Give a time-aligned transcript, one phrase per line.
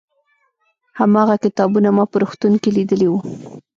[0.99, 3.19] هماغه کتابونه ما په روغتون کې لیدلي وو.